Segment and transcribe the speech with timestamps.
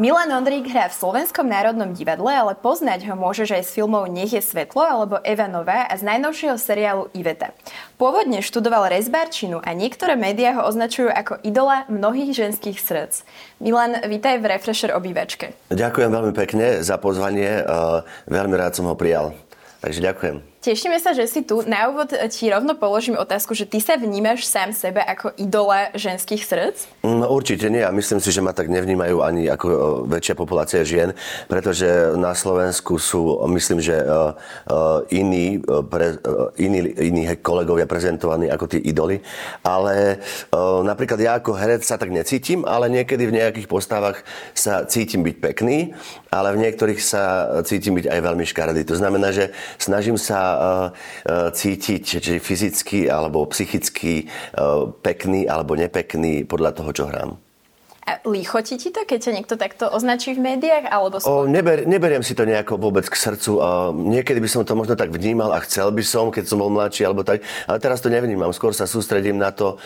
[0.00, 4.32] Milan Ondrík hrá v Slovenskom národnom divadle, ale poznať ho môžeš aj z filmov Nech
[4.32, 7.52] je svetlo alebo Eva Nová a z najnovšieho seriálu Iveta.
[8.00, 13.28] Pôvodne študoval rezbarčinu a niektoré médiá ho označujú ako idola mnohých ženských srdc.
[13.60, 15.52] Milan, vítaj v Refresher obývačke.
[15.68, 17.60] Ďakujem veľmi pekne za pozvanie,
[18.24, 19.36] veľmi rád som ho prijal.
[19.84, 20.49] Takže ďakujem.
[20.60, 21.64] Tešíme sa, že si tu.
[21.64, 26.44] Na úvod ti rovno položím otázku, že ty sa vnímaš sám sebe ako idola ženských
[26.44, 26.76] srdc?
[27.00, 29.76] No, určite nie a myslím si, že ma tak nevnímajú ani ako e,
[30.12, 31.16] väčšia populácia žien,
[31.48, 31.88] pretože
[32.20, 34.14] na Slovensku sú, myslím, že e, e,
[35.16, 36.20] iní, pre,
[36.60, 39.24] iní, iní kolegovia prezentovaní ako tí idoly,
[39.64, 40.20] ale
[40.84, 44.20] napríklad ja ako herec sa tak necítim, ale niekedy v nejakých postavách
[44.52, 45.96] sa cítim byť pekný,
[46.28, 48.84] ale v niektorých sa cítim byť aj veľmi škaredý.
[48.84, 50.49] To znamená, že snažím sa
[51.52, 54.28] cítiť, či fyzicky alebo psychicky
[55.02, 57.49] pekný alebo nepekný podľa toho, čo hrám.
[58.00, 60.88] A lichotí ti to, keď ťa niekto takto označí v médiách?
[60.88, 63.52] Alebo o, neber, neberiem si to nejako vôbec k srdcu.
[63.60, 66.72] A niekedy by som to možno tak vnímal a chcel by som, keď som bol
[66.72, 67.44] mladší alebo tak.
[67.68, 68.56] Ale teraz to nevnímam.
[68.56, 69.76] Skôr sa sústredím na to,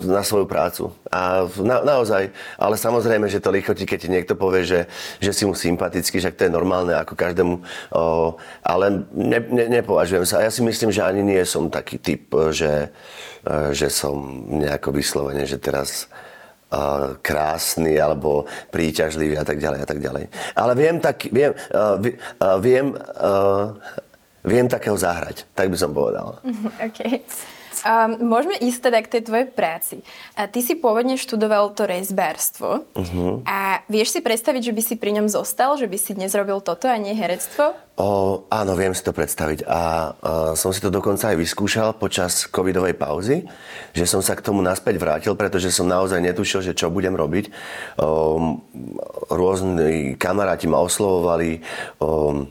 [0.00, 0.96] na svoju prácu.
[1.12, 2.32] A na, naozaj.
[2.56, 4.80] Ale samozrejme, že to lichotí, keď ti niekto povie, že,
[5.20, 7.54] že si mu sympatický, že to je normálne ako každému.
[7.92, 10.40] O, ale ne, ne, nepovažujem sa.
[10.40, 12.88] A ja si myslím, že ani nie som taký typ, že,
[13.76, 14.16] že som
[14.48, 16.08] nejako vyslovene, že teraz
[17.20, 20.24] krásny alebo príťažlivý a tak ďalej a tak ďalej.
[20.56, 21.52] Ale viem, tak, viem,
[22.64, 22.86] viem,
[24.42, 26.40] viem takého zahrať, tak by som povedal.
[26.82, 27.22] Okay.
[27.82, 29.96] Um, môžeme ísť teda k tej tvojej práci.
[30.38, 32.86] A ty si pôvodne študoval to rezbárstvo.
[32.94, 33.42] Uh-huh.
[33.42, 35.74] A vieš si predstaviť, že by si pri ňom zostal?
[35.74, 37.74] Že by si dnes robil toto a nie herectvo?
[37.98, 39.66] O, áno, viem si to predstaviť.
[39.66, 39.82] A, a
[40.54, 43.50] som si to dokonca aj vyskúšal počas covidovej pauzy,
[43.90, 47.50] že som sa k tomu naspäť vrátil, pretože som naozaj netušil, že čo budem robiť.
[47.98, 48.62] O,
[49.26, 51.66] rôzni kamaráti ma oslovovali.
[51.98, 52.46] O,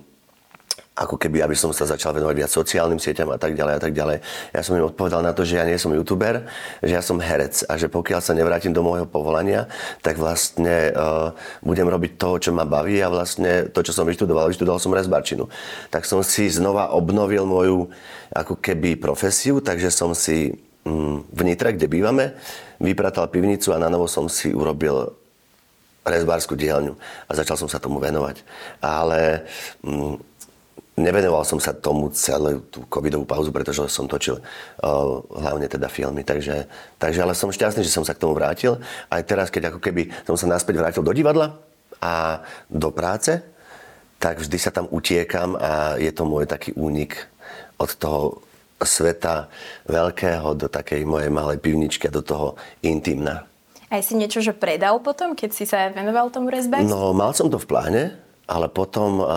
[1.01, 3.94] ako keby, aby som sa začal venovať viac sociálnym sieťam a tak ďalej a tak
[3.97, 4.17] ďalej.
[4.53, 6.45] Ja som im odpovedal na to, že ja nie som youtuber,
[6.85, 9.66] že ja som herec a že pokiaľ sa nevrátim do môjho povolania,
[10.06, 11.34] tak vlastne uh,
[11.66, 15.50] budem robiť to, čo ma baví a vlastne to, čo som vyštudoval, vyštudoval som rezbarčinu.
[15.90, 17.90] Tak som si znova obnovil moju
[18.31, 20.53] ako keby profesiu, takže som si
[20.85, 22.38] um, v Nitre, kde bývame,
[22.78, 25.17] vypratal pivnicu a na novo som si urobil
[26.01, 26.97] rezbárskú dielňu
[27.29, 28.41] a začal som sa tomu venovať.
[28.81, 29.45] Ale
[29.85, 30.17] um,
[31.00, 36.28] nevenoval som sa tomu celú tú covidovú pauzu, pretože som točil uh, hlavne teda filmy.
[36.28, 36.68] Takže,
[37.00, 38.79] takže ale som šťastný, že som sa k tomu vrátil.
[39.07, 41.56] Aj teraz, keď ako keby som sa naspäť vrátil do divadla
[42.03, 43.40] a do práce,
[44.22, 47.18] tak vždy sa tam utiekam a je to môj taký únik
[47.81, 48.46] od toho
[48.81, 49.50] sveta
[49.90, 53.46] veľkého do takej mojej malej pivničky a do toho intimna.
[53.91, 56.79] Aj si niečo, že predal potom, keď si sa venoval tomu rezbe?
[56.85, 58.03] No, mal som to v pláne,
[58.47, 59.28] ale potom uh,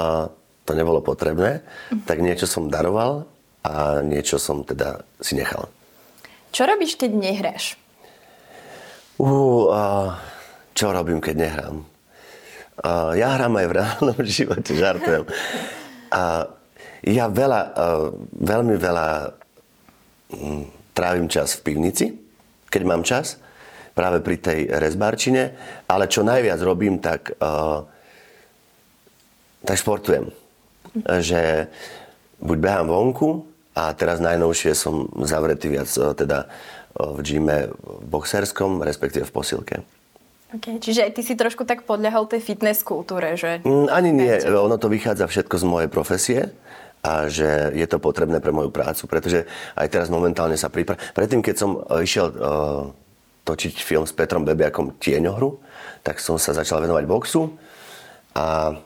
[0.64, 1.60] to nebolo potrebné,
[2.08, 3.28] tak niečo som daroval
[3.64, 5.68] a niečo som teda si nechal.
[6.52, 7.76] Čo robíš, keď nehráš?
[9.20, 10.10] Uh, uh,
[10.72, 11.76] čo robím, keď nehrám?
[12.80, 15.24] Uh, ja hrám aj v reálnom živote, žartujem.
[16.10, 16.48] A
[17.04, 18.06] ja veľa, uh,
[18.40, 19.08] veľmi veľa
[20.34, 20.64] um,
[20.96, 22.06] trávim čas v pivnici,
[22.72, 23.38] keď mám čas,
[23.94, 25.54] práve pri tej rezbárčine,
[25.86, 27.86] ale čo najviac robím, tak, uh,
[29.62, 30.43] tak športujem
[31.02, 31.70] že
[32.38, 33.44] buď behám vonku
[33.74, 36.46] a teraz najnovšie som zavretý viac e, teda e,
[37.02, 37.58] v gyme
[38.06, 39.76] boxerskom, respektíve v posilke.
[40.54, 43.58] Okay, čiže aj ty si trošku tak podľahol tej fitness kultúre, že?
[43.66, 46.40] Mm, ani nie, ono to vychádza všetko z mojej profesie
[47.02, 51.10] a že je to potrebné pre moju prácu, pretože aj teraz momentálne sa pripravujem.
[51.10, 52.94] Predtým, keď som e, išiel uh,
[53.44, 55.58] točiť film s Petrom Bebiakom Tieňohru,
[56.06, 57.50] tak som sa začal venovať boxu
[58.38, 58.78] a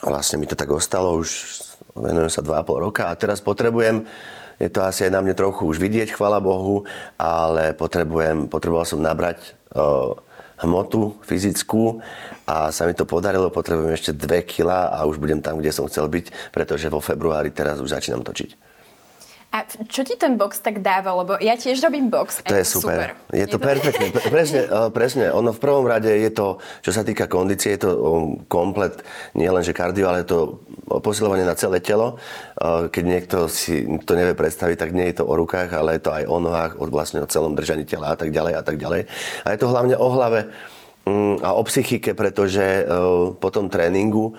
[0.00, 1.60] vlastne mi to tak ostalo, už
[1.92, 4.08] venujem sa 2,5 roka a teraz potrebujem,
[4.56, 6.88] je to asi aj na mne trochu už vidieť, chvala Bohu,
[7.20, 10.16] ale potrebujem, potreboval som nabrať uh,
[10.62, 11.98] hmotu fyzickú
[12.46, 15.90] a sa mi to podarilo, potrebujem ešte 2 kg a už budem tam, kde som
[15.90, 18.71] chcel byť, pretože vo februári teraz už začínam točiť.
[19.52, 21.12] A čo ti ten box tak dáva?
[21.12, 22.40] Lebo ja tiež robím box.
[22.48, 23.12] To je super.
[23.12, 23.36] super.
[23.36, 24.08] Je to perfektné.
[24.32, 24.64] Presne,
[24.96, 25.28] presne.
[25.28, 27.90] Ono v prvom rade je to, čo sa týka kondície, je to
[28.48, 29.04] komplet
[29.36, 30.38] nie len že kardio, ale je to
[31.04, 32.16] posilovanie na celé telo.
[32.64, 36.16] Keď niekto si to nevie predstaviť, tak nie je to o rukách, ale je to
[36.16, 39.04] aj o nohách, o, vlastne o celom držaní tela a tak ďalej a tak ďalej.
[39.44, 40.48] A je to hlavne o hlave
[41.04, 42.88] mm, a o psychike, pretože
[43.36, 44.32] po tom tréningu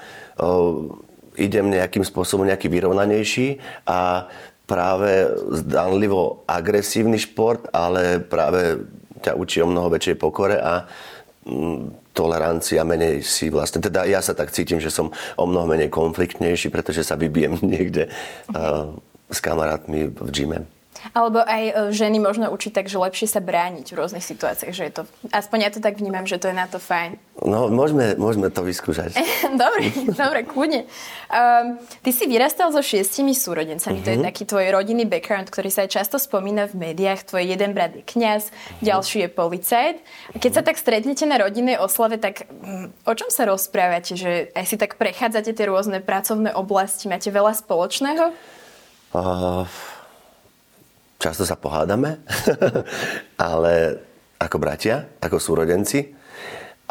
[1.37, 3.57] idem nejakým spôsobom nejaký vyrovnanejší
[3.89, 4.29] a
[4.63, 5.27] práve
[5.63, 8.79] zdanlivo agresívny šport, ale práve
[9.23, 10.87] ťa učí o mnoho väčšej pokore a
[11.47, 15.89] mm, tolerancia, menej si vlastne, teda ja sa tak cítim, že som o mnoho menej
[15.89, 18.07] konfliktnejší, pretože sa vybijem niekde
[18.53, 18.93] uh,
[19.31, 20.59] s kamarátmi v gyme.
[21.11, 24.83] Alebo aj e, ženy možno učiť tak, že lepšie sa brániť v rôznych situáciách, že
[24.87, 25.03] je to,
[25.35, 27.19] aspoň ja to tak vnímam, že to je na to fajn.
[27.43, 29.19] No, môžeme, môžeme to vyskúšať.
[29.63, 29.91] dobre,
[30.21, 30.87] dobre, kľudne.
[31.27, 34.07] Um, ty si vyrastal so šiestimi súrodencami, uh-huh.
[34.07, 34.25] to je mhm.
[34.31, 37.27] taký tvoj rodinný background, ktorý sa aj často spomína v médiách.
[37.27, 38.85] Tvoj jeden brat je kňaz, uh-huh.
[38.85, 39.97] ďalší je policajt.
[40.31, 44.15] A keď sa tak stretnete na rodinnej oslave, tak um, o čom sa rozprávate?
[44.15, 48.31] Že aj si tak prechádzate tie rôzne pracovné oblasti, máte veľa spoločného?
[49.13, 49.65] Uh,
[51.23, 52.19] Často sa pohádame,
[53.39, 54.03] ale
[54.35, 56.11] ako bratia, ako súrodenci,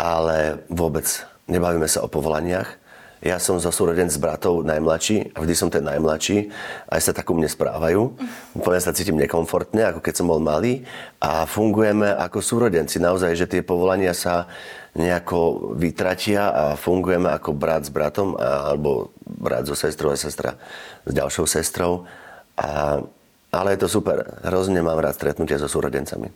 [0.01, 1.05] ale vôbec
[1.53, 2.81] nebavíme sa o povolaniach.
[3.21, 6.49] Ja som zo súrodenc bratov najmladší a vždy som ten najmladší.
[6.89, 8.17] Aj sa tak u mne správajú.
[8.57, 10.83] Úplne sa cítim nekomfortne, ako keď som bol malý.
[11.21, 13.05] A fungujeme ako súrodenci.
[13.05, 14.49] Naozaj, že tie povolania sa
[14.97, 20.57] nejako vytratia a fungujeme ako brat s bratom alebo brat so sestrou a sestra
[21.05, 22.09] s ďalšou sestrou.
[22.57, 23.05] A
[23.53, 24.41] ale je to super.
[24.49, 26.33] Hrozne mám rád stretnutia so súrodencami.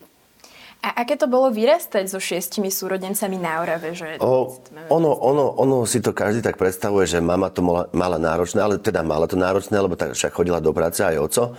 [0.84, 3.96] A aké to bolo vyrastať so šiestimi súrodencami na Orave?
[3.96, 4.20] Že...
[4.20, 4.60] O,
[4.92, 8.76] ono, ono, ono si to každý tak predstavuje, že mama to mala, mala náročné, ale
[8.76, 11.56] teda mala to náročné, lebo tak však chodila do práce aj oco.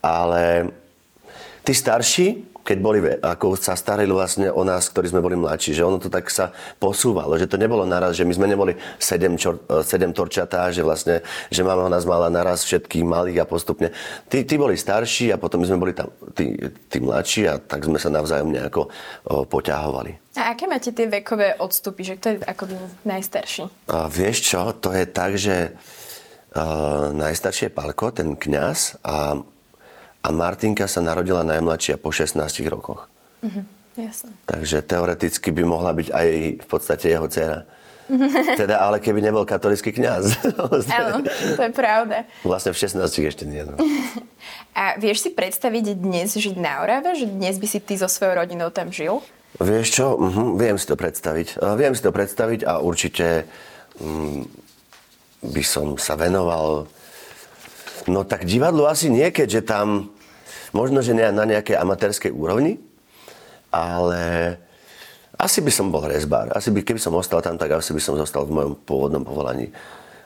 [0.00, 0.70] Ale
[1.66, 5.86] tí starší, keď boli, ako sa starili vlastne o nás, ktorí sme boli mladší, že
[5.86, 9.60] ono to tak sa posúvalo, že to nebolo naraz, že my sme neboli sedem, čor,
[9.66, 13.88] e, sedem torčatá, že vlastne, že mama nás mala naraz všetkých malých a postupne.
[14.28, 16.56] Tí, tí boli starší a potom my sme boli tam tí,
[16.88, 20.30] tí mladší a tak sme sa navzájom nejako o, poťahovali.
[20.38, 22.64] A aké máte tie vekové odstupy, že kto je ako
[23.02, 23.66] najstarší?
[23.90, 25.74] A vieš čo, to je tak, že
[26.54, 29.42] uh, najstarší je Palko, ten kňaz a
[30.20, 33.08] a Martinka sa narodila najmladšia po 16 rokoch.
[33.40, 33.64] Mm-hmm,
[34.04, 34.32] jasne.
[34.44, 36.28] Takže teoreticky by mohla byť aj
[36.60, 37.64] v podstate jeho dcera.
[38.58, 40.42] Teda, ale keby nebol katolický kňaz.
[40.98, 41.22] Áno,
[41.54, 42.26] to je pravda.
[42.42, 43.62] Vlastne v 16 ešte nie.
[43.62, 43.78] No.
[44.74, 47.14] A vieš si predstaviť dnes žiť na Orave?
[47.14, 49.22] Že dnes by si ty so svojou rodinou tam žil?
[49.62, 50.06] Vieš čo?
[50.18, 51.58] Uh-huh, viem si to predstaviť.
[51.58, 53.46] Uh, viem si to predstaviť a určite
[54.02, 54.46] um,
[55.42, 56.86] by som sa venoval
[58.08, 60.14] No tak divadlo asi nie, keďže tam
[60.72, 62.80] možno, že na nejakej amatérskej úrovni,
[63.68, 64.56] ale
[65.36, 66.52] asi by som bol rezbár.
[66.52, 69.72] Asi by, keby som ostal tam, tak asi by som zostal v mojom pôvodnom povolaní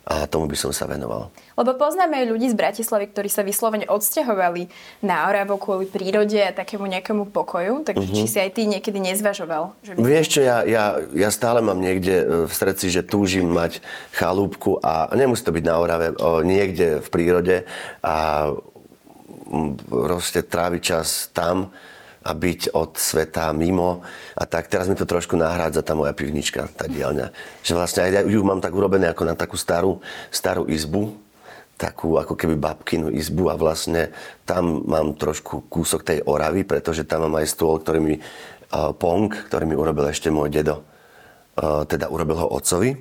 [0.05, 1.33] a tomu by som sa venoval.
[1.57, 4.69] Lebo poznáme ľudí z Bratislavy, ktorí sa vyslovene odsťahovali
[5.01, 8.19] na Oravu kvôli prírode a takému nejakému pokoju, takže uh-huh.
[8.21, 9.73] či si aj ty niekedy nezvažoval?
[9.81, 9.99] Že by...
[10.05, 13.81] Vieš čo, ja, ja, ja stále mám niekde e, v srdci, že túžim mať
[14.13, 17.57] chalúbku a nemusí to byť na Orave, o, niekde v prírode
[18.05, 18.49] a
[19.89, 21.73] proste tráviť čas tam,
[22.25, 24.01] a byť od sveta mimo.
[24.33, 27.31] A tak teraz mi to trošku nahrádza tá moja pivnička, tá dielňa.
[27.61, 30.01] Že vlastne aj ju mám tak urobené ako na takú starú,
[30.33, 31.13] starú izbu,
[31.77, 34.09] takú ako keby babkinu izbu a vlastne
[34.49, 38.15] tam mám trošku kúsok tej Oravy, pretože tam mám aj stôl, ktorý mi,
[38.73, 40.81] pong, ktorý mi urobil ešte môj dedo.
[41.87, 42.97] Teda urobil ho otcovi,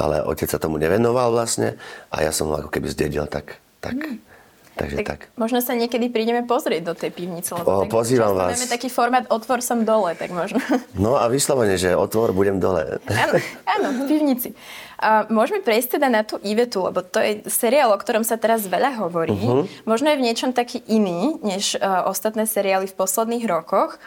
[0.00, 1.76] ale otec sa tomu nevenoval vlastne
[2.08, 4.31] a ja som ho ako keby zdedil tak, tak mm
[4.72, 5.20] Takže tak, tak.
[5.36, 7.52] Možno sa niekedy prídeme pozrieť do tej pivnice.
[7.52, 8.56] Lebo o, tak pozývam vás.
[8.56, 10.58] Máme taký formát otvor som dole, tak možno.
[10.96, 13.00] No a vyslovene, že otvor budem dole.
[13.08, 13.36] Áno,
[13.68, 14.56] áno v pivnici.
[15.02, 18.64] A môžeme prejsť teda na tú Ivetu, lebo to je seriál, o ktorom sa teraz
[18.70, 19.34] veľa hovorí.
[19.34, 19.66] Uh-huh.
[19.82, 23.98] Možno je v niečom taký iný, než uh, ostatné seriály v posledných rokoch.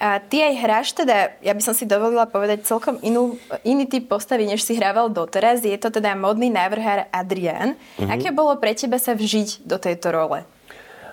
[0.00, 3.36] A ty aj hráš teda, ja by som si dovolila povedať, celkom inú,
[3.68, 5.60] iný typ postavy, než si hrával doteraz.
[5.60, 7.76] Je to teda modný návrhár Adrian.
[7.76, 8.08] Mm-hmm.
[8.08, 10.48] Aké bolo pre teba sa vžiť do tejto role?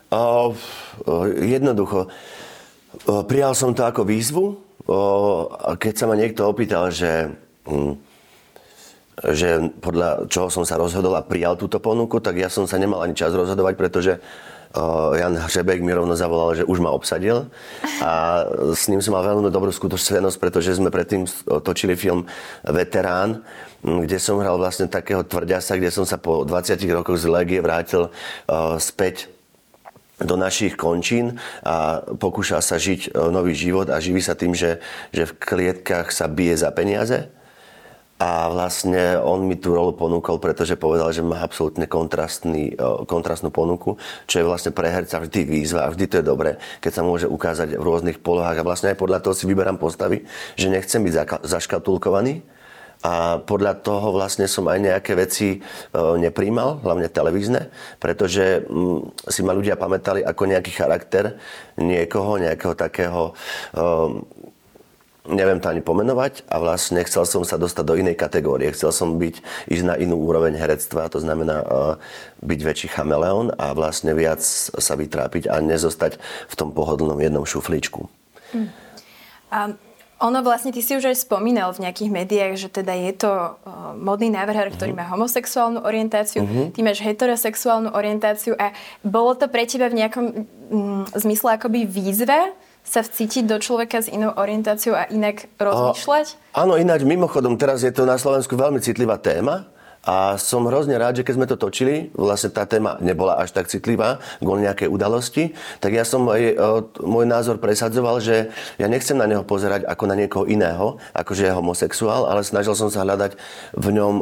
[0.07, 0.55] O,
[1.35, 2.07] jednoducho.
[2.07, 4.55] O, prijal som to ako výzvu.
[4.87, 4.97] O,
[5.75, 7.27] keď sa ma niekto opýtal, že,
[7.67, 7.91] hm,
[9.35, 13.03] že podľa čoho som sa rozhodol a prijal túto ponuku, tak ja som sa nemal
[13.03, 14.23] ani čas rozhodovať, pretože
[15.17, 17.49] Jan Hřebek mi rovno zavolal, že už ma obsadil
[18.03, 18.43] a
[18.73, 21.25] s ním som mal veľmi dobrú skutočnosť, pretože sme predtým
[21.65, 22.25] točili film
[22.61, 23.41] Veterán,
[23.81, 28.09] kde som hral vlastne takého tvrďasa, kde som sa po 20 rokoch z Legie vrátil
[28.77, 29.29] späť
[30.17, 34.81] do našich končín a pokúša sa žiť nový život a živí sa tým, že,
[35.13, 37.29] že v klietkách sa bije za peniaze
[38.17, 42.73] a vlastne on mi tú rolu ponúkol, pretože povedal, že má absolútne kontrastný,
[43.05, 43.93] kontrastnú ponuku,
[44.25, 47.29] čo je vlastne pre herca vždy výzva a vždy to je dobré, keď sa môže
[47.29, 48.57] ukázať v rôznych polohách.
[48.57, 50.25] A vlastne aj podľa toho si vyberám postavy,
[50.57, 52.41] že nechcem byť zaškatulkovaný,
[53.05, 55.61] a podľa toho vlastne som aj nejaké veci
[55.93, 57.69] nepríjmal, hlavne televízne,
[58.01, 61.37] pretože mm, si ma ľudia pamätali ako nejaký charakter
[61.77, 63.37] niekoho, nejakého takého
[65.27, 68.71] neviem to ani pomenovať a vlastne chcel som sa dostať do inej kategórie.
[68.71, 69.35] Chcel som byť,
[69.67, 71.67] ísť na inú úroveň herectva, to znamená uh,
[72.41, 76.17] byť väčší chameleón a vlastne viac sa vytrápiť a nezostať
[76.47, 78.07] v tom pohodlnom jednom šuflíčku.
[78.55, 78.71] Hmm.
[79.51, 79.59] A
[80.17, 83.93] ono vlastne, ty si už aj spomínal v nejakých médiách, že teda je to uh,
[83.93, 85.05] modný návrhár, ktorý uh-huh.
[85.05, 86.73] má homosexuálnu orientáciu, uh-huh.
[86.73, 88.73] ty máš heterosexuálnu orientáciu a
[89.05, 90.25] bolo to pre teba v nejakom
[90.73, 92.49] mm, zmysle akoby výzve
[92.87, 96.55] sa vcítiť do človeka s inou orientáciou a inak rozmýšľať?
[96.55, 99.67] A, áno, ináč mimochodom, teraz je to na Slovensku veľmi citlivá téma.
[100.07, 103.67] A som hrozne rád, že keď sme to točili, vlastne tá téma nebola až tak
[103.67, 105.51] citlivá kvôli nejakej udalosti,
[105.83, 106.55] tak ja som aj,
[107.03, 108.47] môj názor presadzoval, že
[108.79, 112.71] ja nechcem na neho pozerať ako na niekoho iného, ako že je homosexuál, ale snažil
[112.71, 113.35] som sa hľadať
[113.75, 114.15] v ňom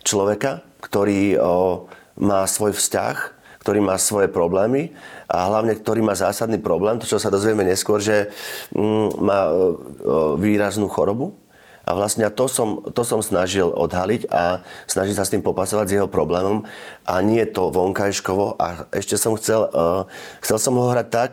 [0.00, 1.36] človeka, ktorý
[2.16, 4.90] má svoj vzťah ktorý má svoje problémy
[5.30, 8.34] a hlavne ktorý má zásadný problém, to čo sa dozvieme neskôr, že
[8.74, 9.56] mm, má e, e,
[10.42, 11.38] výraznú chorobu.
[11.82, 15.94] A vlastne to som, to som snažil odhaliť a snažiť sa s tým popasovať s
[15.98, 16.62] jeho problémom
[17.02, 18.54] a nie to vonkajškovo.
[18.54, 20.06] A ešte som chcel, uh,
[20.46, 21.32] chcel som ho hrať tak,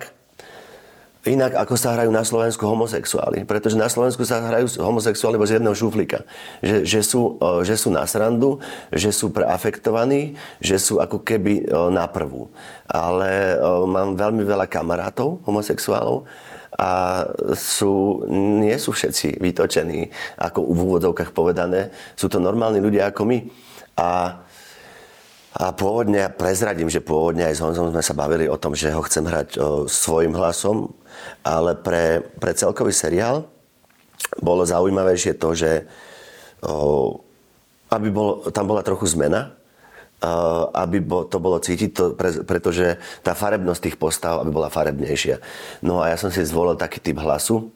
[1.27, 3.43] inak ako sa hrajú na Slovensku homosexuáli.
[3.43, 6.23] Pretože na Slovensku sa hrajú homosexuáli z jedného šuflíka.
[6.63, 7.21] Že, že, sú,
[7.67, 12.47] že sú na srandu, že sú preafektovaní, že sú ako keby na prvú.
[12.87, 13.59] Ale
[13.89, 16.23] mám veľmi veľa kamarátov homosexuálov
[16.79, 17.25] a
[17.57, 20.07] sú, nie sú všetci vytočení,
[20.39, 21.91] ako v úvodzovkách povedané.
[22.15, 23.37] Sú to normálni ľudia ako my.
[23.99, 24.39] A
[25.49, 29.01] a pôvodne, prezradím, že pôvodne aj s Honzom sme sa bavili o tom, že ho
[29.01, 30.93] chcem hrať o, svojim hlasom,
[31.43, 33.47] ale pre, pre celkový seriál
[34.39, 35.71] bolo zaujímavejšie to, že
[36.61, 37.21] o,
[37.89, 39.55] aby bol, tam bola trochu zmena,
[40.75, 45.39] aby bo, to bolo cítiť, to, pre, pretože tá farebnosť tých postav, aby bola farebnejšia.
[45.79, 47.71] No a ja som si zvolil taký typ hlasu,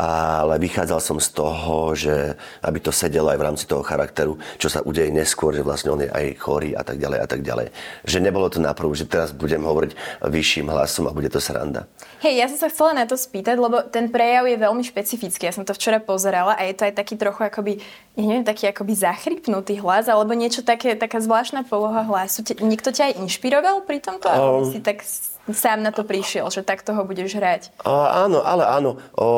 [0.00, 2.32] ale vychádzal som z toho, že
[2.64, 6.00] aby to sedelo aj v rámci toho charakteru, čo sa udeje neskôr, že vlastne on
[6.00, 7.68] je aj chorý a tak ďalej a tak ďalej.
[8.08, 11.84] Že nebolo to naprv, že teraz budem hovoriť vyšším hlasom a bude to sranda.
[12.24, 15.48] Hej, ja som sa chcela na to spýtať, lebo ten prejav je veľmi špecifický.
[15.48, 17.72] Ja som to včera pozerala a je to aj taký trochu akoby,
[18.16, 22.40] ja neviem, taký akoby zachrypnutý hlas, alebo niečo také, taká zvláštna poloha hlasu.
[22.60, 24.28] Niekto ťa aj inšpiroval pri tomto?
[24.32, 25.04] Um, si tak
[25.48, 27.62] sám na to prišiel, že takto ho budeš hrať?
[27.82, 29.00] A, áno, ale áno.
[29.16, 29.30] O, o,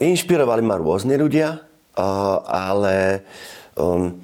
[0.00, 1.60] inšpirovali ma rôzne ľudia,
[1.94, 2.08] o,
[2.48, 3.24] ale
[3.76, 4.16] o,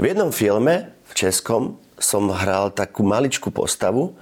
[0.00, 4.14] v jednom filme v Českom som hral takú maličkú postavu, o,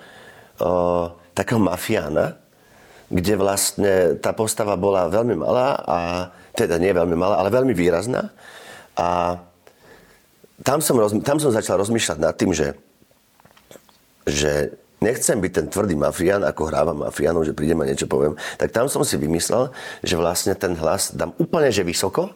[1.33, 2.37] takého mafiána,
[3.11, 5.99] kde vlastne tá postava bola veľmi malá, a,
[6.53, 8.35] teda nie veľmi malá, ale veľmi výrazná.
[8.99, 9.39] A
[10.61, 12.77] tam som, tam som začal rozmýšľať nad tým, že
[14.27, 18.71] že nechcem byť ten tvrdý mafián, ako hrávam mafiánov, že prídem a niečo poviem, tak
[18.71, 19.73] tam som si vymyslel,
[20.05, 22.31] že vlastne ten hlas dám úplne že vysoko,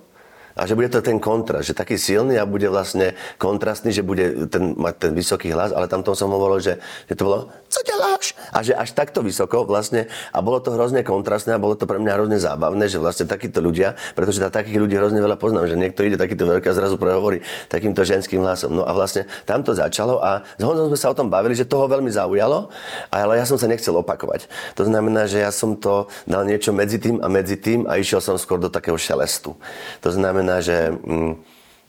[0.54, 4.46] a že bude to ten kontrast, že taký silný a bude vlastne kontrastný, že bude
[4.46, 6.74] ten, mať ten vysoký hlas, ale tam som hovoril, že,
[7.10, 8.38] že to bolo, co ďaláš?
[8.54, 11.98] A že až takto vysoko vlastne, a bolo to hrozne kontrastné a bolo to pre
[11.98, 15.74] mňa hrozne zábavné, že vlastne takíto ľudia, pretože tá takých ľudí hrozne veľa poznám, že
[15.74, 18.78] niekto ide takýto veľký a zrazu prehovorí takýmto ženským hlasom.
[18.78, 21.66] No a vlastne tam to začalo a s Honzom sme sa o tom bavili, že
[21.66, 22.70] toho veľmi zaujalo,
[23.10, 24.46] ale ja som sa nechcel opakovať.
[24.78, 28.22] To znamená, že ja som to dal niečo medzi tým a medzi tým a išiel
[28.22, 29.58] som skôr do takého šelestu.
[30.06, 31.32] To znamená, znamená, že mm,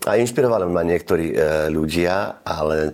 [0.06, 1.38] a inšpirovali ma niektorí e,
[1.74, 2.94] ľudia, ale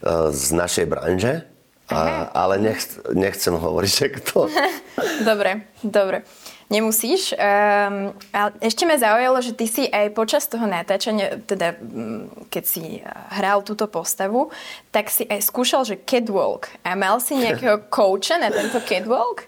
[0.00, 1.44] e, z našej branže,
[1.92, 2.80] a, ale nech,
[3.12, 4.48] nechcem hovoriť, že kto.
[5.28, 6.24] dobre, dobre.
[6.72, 7.36] Nemusíš.
[7.36, 12.64] Um, ale ešte ma zaujalo, že ty si aj počas toho natáčania, teda mm, keď
[12.64, 13.04] si
[13.36, 14.48] hral túto postavu,
[14.88, 16.72] tak si aj skúšal, že catwalk.
[16.80, 19.44] A mal si nejakého kouča na tento catwalk?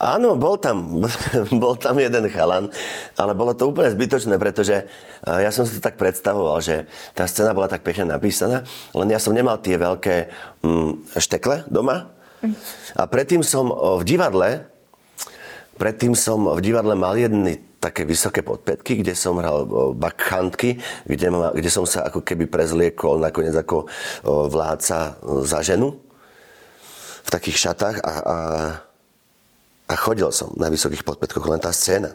[0.00, 1.04] Áno, bol tam,
[1.62, 2.72] bol tam jeden chalan,
[3.20, 4.88] ale bolo to úplne zbytočné, pretože
[5.28, 8.64] ja som si to tak predstavoval, že tá scéna bola tak pekne napísaná,
[8.96, 10.32] len ja som nemal tie veľké
[10.64, 12.16] mm, štekle doma.
[12.96, 13.68] A predtým som
[14.00, 14.64] v divadle,
[15.76, 21.68] predtým som v divadle mal jedny také vysoké podpätky, kde som hral bakhantky, kde, kde
[21.68, 23.84] som sa ako keby prezliekol nakoniec ako
[24.24, 26.00] vládca za ženu
[27.20, 28.36] v takých šatách a, a
[29.90, 32.14] a chodil som na vysokých podpätkoch, len tá scéna.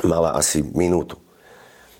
[0.00, 1.20] mala asi minútu.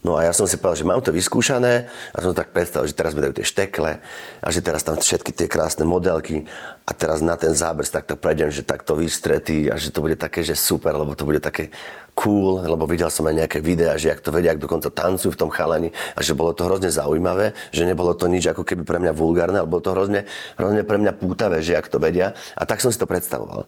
[0.05, 2.93] No a ja som si povedal, že mám to vyskúšané a som tak predstavil, že
[2.93, 4.05] teraz mi dajú tie štekle
[4.45, 6.45] a že teraz tam všetky tie krásne modelky
[6.85, 10.45] a teraz na ten záber takto prejdem, že takto vystretý a že to bude také,
[10.45, 11.73] že super, lebo to bude také
[12.13, 15.41] cool, lebo videl som aj nejaké videá, že jak to vedia, ak dokonca tancujú v
[15.41, 19.01] tom chalani a že bolo to hrozne zaujímavé, že nebolo to nič ako keby pre
[19.01, 20.29] mňa vulgárne, ale bolo to hrozne,
[20.61, 23.65] hrozne pre mňa pútavé, že jak to vedia a tak som si to predstavoval.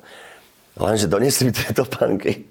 [0.76, 2.48] Lenže donesli mi tieto panky.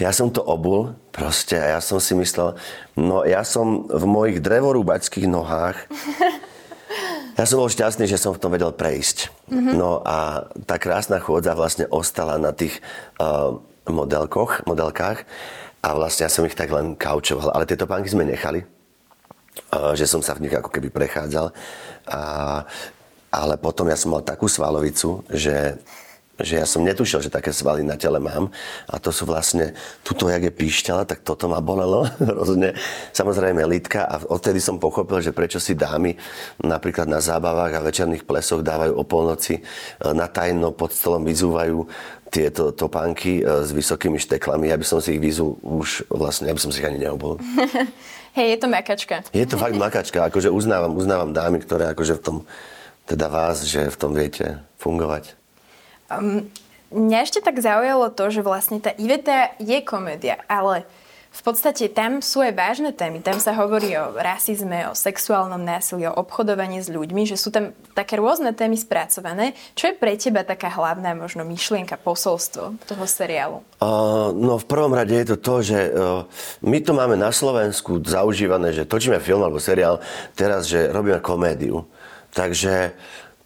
[0.00, 2.56] Ja som to obul proste a ja som si myslel,
[2.96, 5.76] no ja som v mojich drevorúbačských nohách
[7.38, 9.28] ja som bol šťastný, že som v tom vedel prejsť.
[9.52, 9.74] Mm-hmm.
[9.76, 12.80] No a tá krásna chôdza vlastne ostala na tých
[13.20, 15.28] uh, modelkoch, modelkách
[15.84, 17.52] a vlastne ja som ich tak len kaučoval.
[17.52, 18.64] Ale tieto pánky sme nechali,
[19.76, 21.52] uh, že som sa v nich ako keby prechádzal.
[22.08, 22.20] A,
[23.30, 25.76] ale potom ja som mal takú svalovicu, že
[26.40, 28.48] že ja som netušil, že také svaly na tele mám.
[28.88, 32.76] A to sú vlastne, tuto, jak je píšťala, tak toto ma bolelo hrozne.
[33.12, 36.16] Samozrejme lítka a odtedy som pochopil, že prečo si dámy
[36.60, 39.62] napríklad na zábavách a večerných plesoch dávajú o polnoci e,
[40.12, 41.84] na tajno pod stolom vyzúvajú
[42.30, 46.70] tieto topánky e, s vysokými šteklami, aby som si ich vyzul už vlastne, aby som
[46.70, 47.36] si ich ani neobol.
[48.38, 49.16] Hej, je to makačka.
[49.34, 52.36] Je to fakt makačka, akože uznávam, uznávam dámy, ktoré akože v tom,
[53.10, 55.39] teda vás, že v tom viete fungovať.
[56.10, 56.50] Um,
[56.90, 60.82] mňa ešte tak zaujalo to, že vlastne tá Iveta je komédia, ale
[61.30, 63.22] v podstate tam sú aj vážne témy.
[63.22, 67.70] Tam sa hovorí o rasizme, o sexuálnom násilí, o obchodovaní s ľuďmi, že sú tam
[67.94, 69.54] také rôzne témy spracované.
[69.78, 73.62] Čo je pre teba taká hlavná možno myšlienka, posolstvo toho seriálu?
[73.78, 76.26] Uh, no v prvom rade je to to, že uh,
[76.66, 80.02] my to máme na Slovensku zaužívané, že točíme film alebo seriál,
[80.34, 81.86] teraz, že robíme komédiu.
[82.34, 82.90] Takže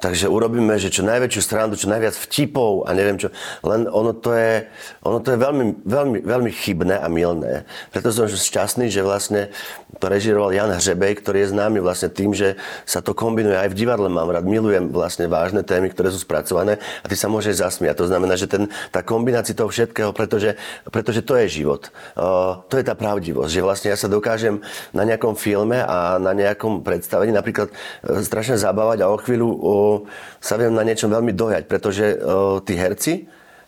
[0.04, 3.32] Takže urobíme, že čo najväčšiu stranu, čo najviac vtipov a neviem čo.
[3.64, 4.68] Len ono to je,
[5.00, 7.64] ono to je veľmi, veľmi, veľmi chybné a milné.
[7.88, 9.48] Preto som šťastný, že vlastne
[9.96, 13.78] to režiroval Jan Hřebej, ktorý je známy vlastne tým, že sa to kombinuje aj v
[13.80, 14.12] divadle.
[14.12, 18.04] Mám rád, milujem vlastne vážne témy, ktoré sú spracované a ty sa môžeš zasmiať.
[18.04, 20.60] To znamená, že ten, tá kombinácia toho všetkého, pretože,
[20.92, 21.88] pretože to je život.
[22.12, 24.60] Uh, to je tá pravdivosť, že vlastne ja sa dokážem
[24.92, 29.93] na nejakom filme a na nejakom predstavení napríklad uh, strašne zabávať a o chvíľu uh,
[30.42, 33.14] sa viem na niečom veľmi dojať, pretože uh, tí herci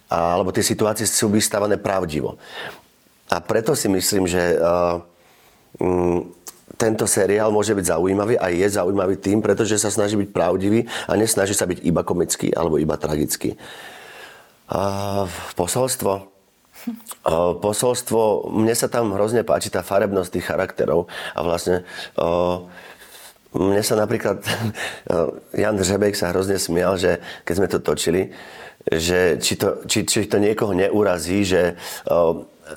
[0.06, 2.38] alebo tie situácie sú vystavané pravdivo.
[3.26, 5.02] A preto si myslím, že uh,
[5.82, 6.30] um,
[6.78, 11.18] tento seriál môže byť zaujímavý a je zaujímavý tým, pretože sa snaží byť pravdivý a
[11.18, 13.58] nesnaží sa byť iba komický alebo iba tragický.
[15.56, 16.12] Posolstvo.
[17.26, 21.82] Uh, posolstvo, mne sa tam hrozne páči tá farebnosť tých charakterov a vlastne
[23.56, 24.44] mne sa napríklad,
[25.60, 28.22] Jan Dřebek sa hrozne smial, že keď sme to točili,
[28.86, 31.74] že či to, či, či to niekoho neurazí, že,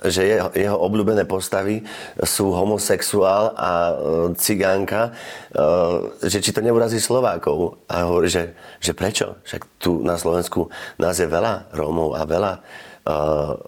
[0.09, 1.85] že jeho, jeho obľúbené postavy
[2.25, 3.93] sú homosexuál a
[4.33, 5.13] cigánka,
[6.25, 7.77] že či to neurazí Slovákov.
[7.85, 9.37] A hovorí, že, že prečo?
[9.45, 12.53] Však tu na Slovensku nás je veľa Rómov a veľa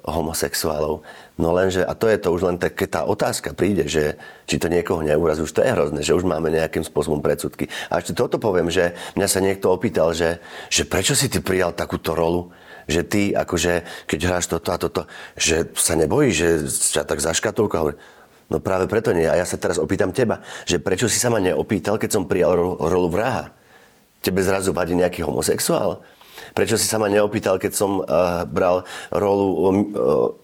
[0.05, 1.01] homosexuálov.
[1.41, 4.13] No lenže, a to je to už len tak, keď tá otázka príde, že
[4.45, 7.65] či to niekoho neurazí, už to je hrozné, že už máme nejakým spôsobom predsudky.
[7.89, 10.37] A ešte toto poviem, že mňa sa niekto opýtal, že,
[10.69, 12.53] že prečo si ty prijal takúto rolu,
[12.85, 15.01] že ty, akože, keď hráš toto a toto,
[15.33, 17.97] že sa nebojíš, že sa tak zaškatulka
[18.51, 19.23] No práve preto nie.
[19.23, 22.59] A ja sa teraz opýtam teba, že prečo si sa ma neopýtal, keď som prijal
[22.75, 23.55] rolu vraha?
[24.19, 26.03] Tebe zrazu vadí nejaký homosexuál?
[26.51, 29.69] Prečo si sa ma neopýtal, keď som uh, bral rolu uh,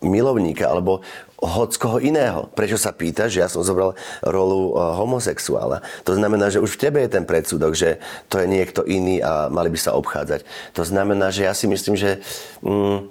[0.04, 1.04] milovníka alebo
[1.38, 2.50] hoď koho iného.
[2.58, 3.94] Prečo sa pýta, že ja som zobral
[4.26, 5.86] rolu uh, homosexuála?
[6.08, 9.52] To znamená, že už v tebe je ten predsudok, že to je niekto iný a
[9.52, 10.48] mali by sa obchádzať.
[10.74, 12.24] To znamená, že ja si myslím, že
[12.66, 13.08] um,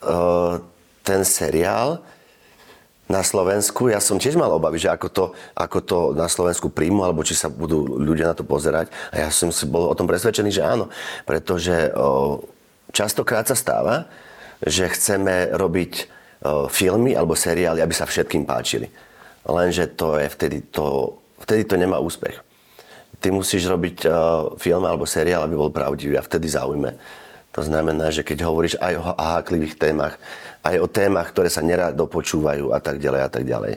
[0.00, 0.56] uh,
[1.04, 2.00] ten seriál
[3.04, 7.04] na Slovensku, ja som tiež mal obavy, že ako to, ako to na Slovensku príjmu,
[7.04, 8.88] alebo či sa budú ľudia na to pozerať.
[9.12, 10.88] A ja som si bol o tom presvedčený, že áno.
[11.28, 12.40] Pretože o,
[12.96, 14.08] častokrát sa stáva,
[14.64, 16.04] že chceme robiť o,
[16.72, 18.88] filmy alebo seriály, aby sa všetkým páčili.
[19.44, 21.12] Lenže to je vtedy to,
[21.44, 22.40] vtedy to nemá úspech.
[23.20, 24.10] Ty musíš robiť o,
[24.56, 26.96] film alebo seriál, aby bol pravdivý a vtedy zaujme.
[27.54, 30.18] To znamená, že keď hovoríš aj o háklivých témach,
[30.64, 33.76] aj o témach, ktoré sa nerado počúvajú a tak ďalej a tak ďalej.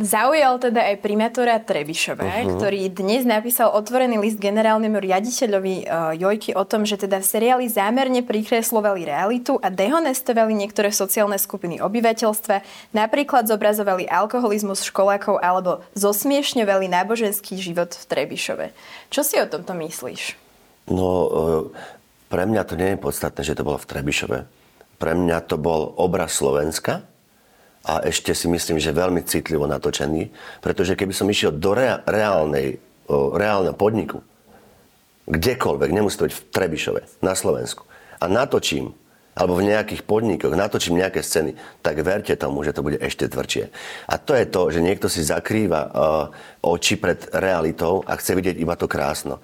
[0.00, 2.56] Zaujal teda aj primátora Trebišové, uh-huh.
[2.56, 7.66] ktorý dnes napísal otvorený list generálnemu riaditeľovi uh, Jojky o tom, že teda v seriáli
[7.66, 12.62] zámerne prikreslovali realitu a dehonestovali niektoré sociálne skupiny obyvateľstva,
[12.94, 18.66] napríklad zobrazovali alkoholizmus školákov alebo zosmiešňovali náboženský život v Trebišove.
[19.10, 20.38] Čo si o tomto myslíš?
[20.86, 21.62] No, uh,
[22.30, 24.59] pre mňa to nie je podstatné, že to bolo v Trebišove
[25.00, 27.08] pre mňa to bol obraz Slovenska
[27.88, 30.28] a ešte si myslím, že veľmi citlivo natočený,
[30.60, 31.72] pretože keby som išiel do
[32.04, 32.76] reálnej,
[33.08, 34.20] reálneho podniku,
[35.24, 37.88] kdekoľvek, nemusí to byť v Trebišove, na Slovensku,
[38.20, 38.92] a natočím,
[39.32, 43.72] alebo v nejakých podnikoch, natočím nejaké scény, tak verte tomu, že to bude ešte tvrdšie.
[44.10, 45.90] A to je to, že niekto si zakrýva uh,
[46.60, 49.40] oči pred realitou a chce vidieť iba to krásno.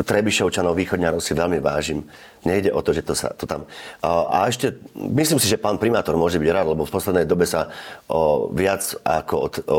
[0.00, 2.02] Trebišovčanov, východňarov si veľmi vážim.
[2.42, 3.68] Nejde o to, že to sa to tam...
[4.02, 7.70] A ešte, myslím si, že pán primátor môže byť rád, lebo v poslednej dobe sa
[8.10, 9.78] o, viac ako od, o,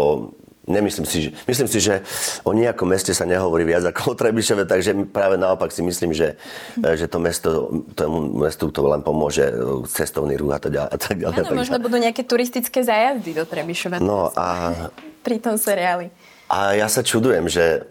[0.66, 2.02] Nemyslím si, že, myslím si, že
[2.42, 6.42] o nejakom meste sa nehovorí viac ako o Trebišove, takže práve naopak si myslím, že,
[6.82, 7.50] že to mesto,
[7.94, 9.46] tomu mestu to len pomôže
[9.86, 10.90] cestovný ruch a tak ďalej.
[10.90, 14.02] A tak ďalej Áno, možno budú nejaké turistické zájazdy do Trebišova.
[14.02, 14.74] No a...
[15.22, 16.10] Pri tom seriáli.
[16.50, 17.86] A ja sa čudujem, že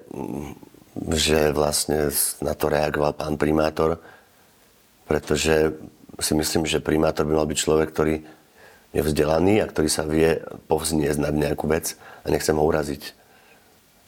[0.94, 3.98] že vlastne na to reagoval pán primátor,
[5.10, 5.74] pretože
[6.22, 8.22] si myslím, že primátor by mal byť človek, ktorý
[8.94, 10.38] je vzdelaný a ktorý sa vie
[10.70, 13.02] povzniesť nad nejakú vec a nechcem ho uraziť.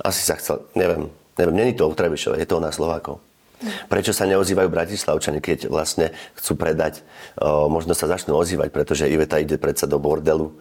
[0.07, 3.18] Asi sa chcel, neviem, neviem, není to o Trebišove, je to o nás Slovákov.
[3.88, 7.01] Prečo sa neozývajú Bratislavčani, keď vlastne chcú predať,
[7.40, 10.53] o, možno sa začnú ozývať, pretože Iveta ide predsa do bordelu,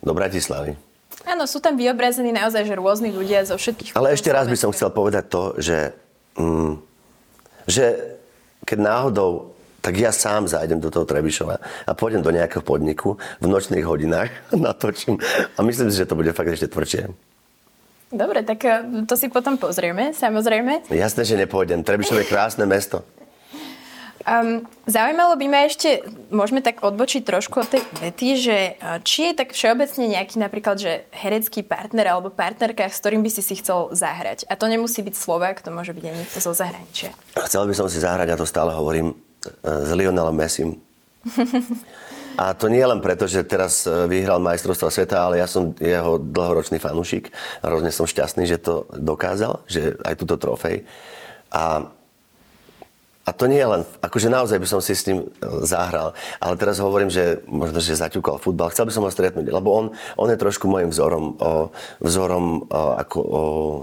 [0.00, 0.87] do Bratislavy.
[1.38, 3.94] Áno, sú tam vyobrazení naozaj že rôzni ľudia zo všetkých...
[3.94, 5.94] Ale ešte raz by som chcel povedať to, že,
[6.34, 6.82] mm,
[7.70, 8.18] že
[8.66, 13.46] keď náhodou tak ja sám zájdem do toho Trebišova a pôjdem do nejakého podniku v
[13.46, 14.34] nočných hodinách,
[14.66, 15.22] natočím
[15.54, 17.06] a myslím si, že to bude fakt ešte tvrdšie.
[18.10, 20.90] Dobre, tak eh, to si potom pozrieme, samozrejme.
[20.90, 21.86] Jasné, že nepôjdem.
[21.86, 23.06] Trebišov je krásne mesto.
[24.28, 28.56] Um, zaujímalo by ma ešte, môžeme tak odbočiť trošku od tej vety, že
[29.00, 33.40] či je tak všeobecne nejaký napríklad, že herecký partner alebo partnerka, s ktorým by si
[33.40, 34.44] si chcel zahrať.
[34.52, 37.16] A to nemusí byť Slovak, to môže byť aj niekto zo zahraničia.
[37.40, 39.16] Chcel by som si zahrať, a to stále hovorím, e,
[39.64, 40.76] s Lionelom Messim.
[42.38, 46.22] A to nie len preto, že teraz e, vyhral majstrovstvo sveta, ale ja som jeho
[46.22, 47.34] dlhoročný fanúšik.
[47.66, 50.86] Hrozne som šťastný, že to dokázal, že aj túto trofej.
[51.50, 51.90] A
[53.28, 56.54] a to nie je len, akože naozaj by som si s ním e, zahral, ale
[56.56, 58.72] teraz hovorím, že možno, že zaťukal futbal.
[58.72, 59.86] Chcel by som ho stretnúť, lebo on,
[60.16, 61.68] on je trošku môjim vzorom, o,
[62.00, 63.42] vzorom o, ako o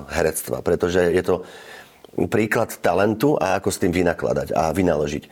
[0.10, 1.45] herectva, pretože je to,
[2.32, 5.23] príklad talentu a ako s tým vynakladať a vynaložiť.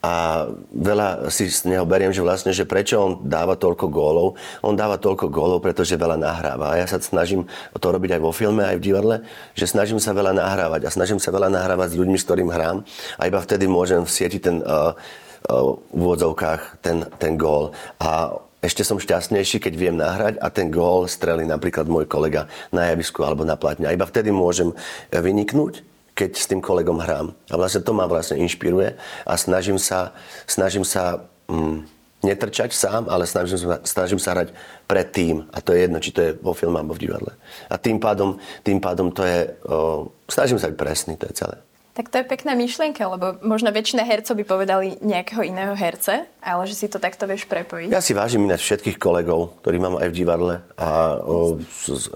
[0.00, 4.40] A veľa si z neho beriem, že vlastne, že prečo on dáva toľko gólov.
[4.64, 6.72] On dáva toľko gólov, pretože veľa nahráva.
[6.72, 7.44] A ja sa snažím
[7.76, 9.16] to robiť aj vo filme, aj v divadle,
[9.52, 12.82] že snažím sa veľa nahrávať a snažím sa veľa nahrávať s ľuďmi, s ktorým hrám
[13.20, 17.76] a iba vtedy môžem v sieti ten uh, uh, v úvodzovkách ten, ten gól.
[18.00, 22.92] A ešte som šťastnejší, keď viem nahrať a ten gól strelí napríklad môj kolega na
[22.92, 23.88] javisku alebo na platne.
[23.88, 24.76] A iba vtedy môžem
[25.08, 25.89] vyniknúť
[26.20, 27.32] keď s tým kolegom hrám.
[27.48, 28.92] A vlastne to ma vlastne inšpiruje
[29.24, 30.12] a snažím sa,
[30.44, 31.88] snažím sa mm,
[32.20, 34.52] netrčať sám, ale snažím sa, snažím sa hrať
[34.84, 35.48] pre tým.
[35.56, 37.32] A to je jedno, či to je vo filme alebo v divadle.
[37.72, 39.48] A tým pádom, tým pádom to je...
[39.64, 41.56] O, snažím sa byť presný, to je celé.
[41.90, 46.62] Tak to je pekná myšlienka, lebo možno väčšina hercov by povedali nejakého iného herce, ale
[46.68, 47.90] že si to takto vieš prepojiť.
[47.90, 51.58] Ja si vážim ináč všetkých kolegov, ktorí mám aj v divadle a o,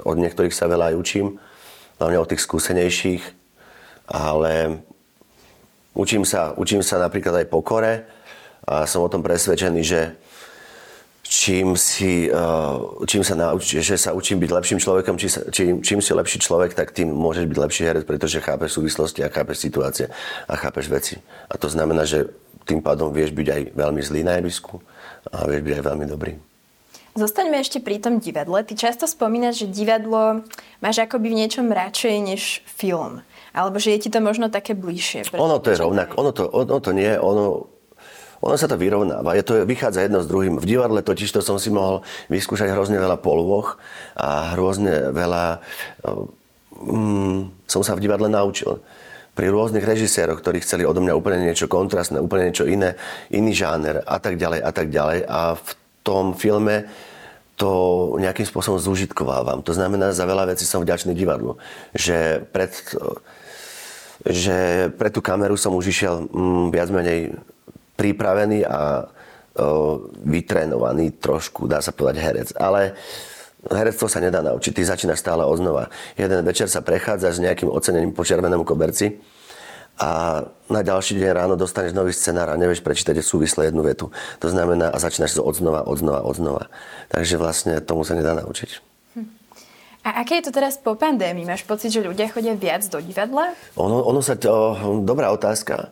[0.05, 1.27] od niektorých sa veľa aj učím,
[1.99, 3.44] hlavne od tých skúsenejších
[4.09, 4.83] ale
[5.95, 7.93] učím sa, učím sa napríklad aj pokore
[8.65, 10.01] a som o tom presvedčený, že
[11.25, 16.01] čím, si, eh, čím sa naučí, že sa učím byť lepším človekom, čím, čím, čím
[16.05, 20.07] si lepší človek, tak tým môžeš byť lepší herec, pretože chápeš súvislosti a chápeš situácie
[20.49, 21.17] a chápeš veci.
[21.51, 22.29] A to znamená, že
[22.65, 24.81] tým pádom vieš byť aj veľmi zlý na javisku
[25.33, 26.54] a vieš byť aj veľmi dobrý.
[27.15, 28.67] Zostaňme ešte pri tom divadle.
[28.67, 30.43] Ty často spomínaš, že divadlo
[30.83, 33.23] máš akoby v niečom radšej než film.
[33.55, 35.31] Alebo že je ti to možno také bližšie.
[35.39, 36.19] Ono to je rovnak.
[36.19, 37.71] Ono to, ono to nie, ono,
[38.43, 39.39] ono sa to vyrovnáva.
[39.39, 40.59] Je to, vychádza jedno s druhým.
[40.59, 42.03] V divadle totiž to som si mohol
[42.35, 43.79] vyskúšať hrozne veľa polôch
[44.19, 45.63] a hrozne veľa...
[46.75, 48.83] Um, som sa v divadle naučil
[49.39, 52.99] pri rôznych režiséroch, ktorí chceli odo mňa úplne niečo kontrastné, úplne niečo iné,
[53.31, 55.19] iný žáner a tak ďalej a tak ďalej.
[55.31, 55.71] A v
[56.05, 56.87] tom filme
[57.57, 57.71] to
[58.21, 59.65] nejakým spôsobom zúžitkovávam.
[59.65, 61.57] To znamená, za veľa vecí som vďačný divadlu.
[61.97, 62.71] Že pred
[64.23, 67.35] že pre tú kameru som už išiel mm, viac menej
[67.99, 69.11] pripravený a
[69.59, 72.49] o, vytrénovaný trošku, dá sa povedať, herec.
[72.55, 72.95] Ale
[73.69, 75.91] herectvo sa nedá naučiť, ty začínaš stále oznova.
[76.15, 79.19] Jeden večer sa prechádza s nejakým ocenením po červenom koberci
[79.95, 84.11] a na ďalší deň ráno dostaneš nový scenár a nevieš prečítať súvisle jednu vetu.
[84.43, 86.67] To znamená, a začínaš to odznova, odznova, odznova.
[87.15, 88.95] Takže vlastne tomu sa nedá naučiť.
[90.05, 91.49] A aké je to teraz po pandémii?
[91.49, 93.57] Máš pocit, že ľudia chodia viac do divadla?
[93.81, 94.37] Ono, ono sa...
[94.37, 95.89] To, dobrá otázka.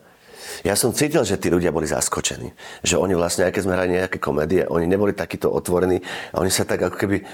[0.61, 2.53] ja som cítil, že tí ľudia boli zaskočení.
[2.85, 5.97] Že oni vlastne, aj keď sme hrali nejaké komédie, oni neboli takíto otvorení
[6.29, 7.25] a oni sa tak ako keby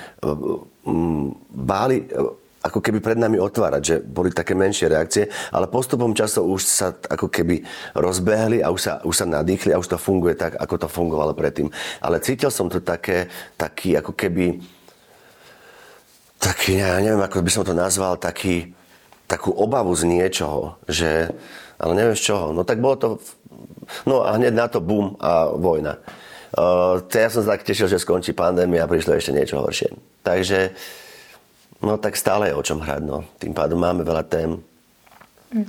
[0.88, 2.08] um, báli
[2.60, 6.92] ako keby pred nami otvárať, že boli také menšie reakcie, ale postupom času už sa
[6.92, 7.64] ako keby
[7.96, 11.32] rozbehli a už sa, už sa nadýchli a už to funguje tak, ako to fungovalo
[11.32, 11.72] predtým.
[12.04, 14.60] Ale cítil som to také, taký ako keby
[16.40, 18.72] taký, ja neviem, ako by som to nazval, taký,
[19.28, 21.32] takú obavu z niečoho, že,
[21.76, 22.56] ale neviem z čoho.
[22.56, 23.08] No tak bolo to,
[24.08, 26.00] no a hneď na to bum a vojna.
[26.50, 29.94] Uh, ja som sa tak tešil, že skončí pandémia a prišlo ešte niečo horšie.
[30.26, 30.74] Takže,
[31.84, 33.28] no tak stále je o čom hrať, no.
[33.38, 34.60] Tým pádom máme veľa tém.
[35.52, 35.68] Mm.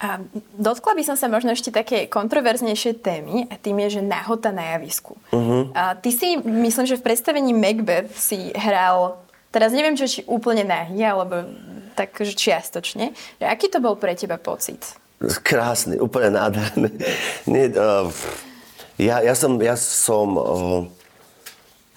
[0.00, 0.16] A
[0.56, 4.72] dotkla by som sa možno ešte také kontroverznejšie témy a tým je, že nahota na
[4.72, 5.12] javisku.
[5.28, 5.68] Uh-huh.
[5.76, 10.62] A ty si, myslím, že v predstavení Macbeth si hral Teraz neviem, čo či úplne
[10.62, 11.42] nahý, alebo
[11.98, 13.10] tak že čiastočne.
[13.42, 14.78] Že aký to bol pre teba pocit?
[15.42, 16.90] Krásny, úplne nádherný.
[17.50, 18.06] Nie, uh,
[18.94, 20.80] ja, ja som, ja som uh,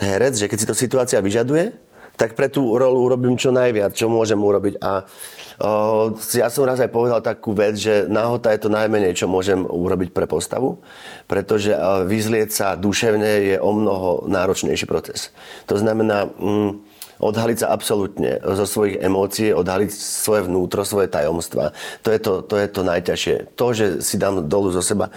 [0.02, 1.78] herec, že keď si to situácia vyžaduje,
[2.14, 4.78] tak pre tú rolu urobím čo najviac, čo môžem urobiť.
[4.82, 9.26] A uh, ja som raz aj povedal takú vec, že náhota je to najmenej, čo
[9.26, 10.78] môžem urobiť pre postavu,
[11.26, 15.34] pretože uh, vyzlieť sa duševne je o mnoho náročnejší proces.
[15.68, 16.30] To znamená...
[16.38, 16.86] Um,
[17.24, 21.72] odhaliť sa absolútne zo svojich emócií, odhaliť svoje vnútro, svoje tajomstva.
[22.04, 23.36] To je to, to je to najťažšie.
[23.56, 25.08] To, že si dám dolu zo seba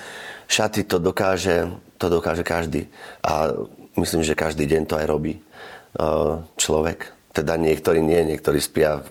[0.46, 1.66] šaty, to dokáže,
[1.98, 2.86] to dokáže každý.
[3.26, 3.50] A
[3.98, 5.42] myslím, že každý deň to aj robí
[6.56, 7.12] človek.
[7.32, 9.04] Teda niektorí nie, niektorí spia